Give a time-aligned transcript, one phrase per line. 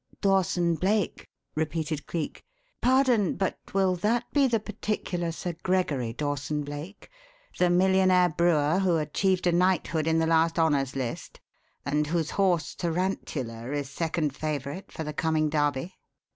[0.19, 2.41] "Dawson Blake?" repeated Cleek.
[2.81, 7.07] "Pardon, but will that be the particular Sir Gregory Dawson Blake
[7.59, 11.39] the millionaire brewer who achieved a knighthood in the last 'Honours List'
[11.85, 15.93] and whose horse, Tarantula, is second favourite for the coming Derby?"